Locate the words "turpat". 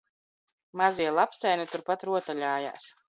1.75-2.07